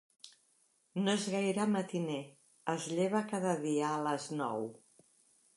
[1.01, 2.17] No és gaire matiner:
[2.75, 4.71] es lleva cada dia a les nou.